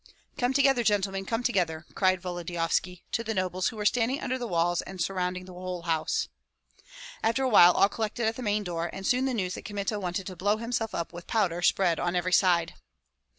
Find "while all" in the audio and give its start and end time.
7.49-7.87